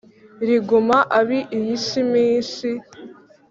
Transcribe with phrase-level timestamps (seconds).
[0.47, 1.75] riguma abi iyi
[2.11, 2.69] minsi: